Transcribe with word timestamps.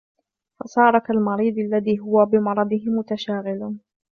فَصَارَ 0.59 0.99
كَالْمَرِيضِ 0.99 1.57
الَّذِي 1.57 1.99
هُوَ 1.99 2.25
بِمَرَضِهِ 2.25 2.81
مُتَشَاغِلٌ 2.99 3.75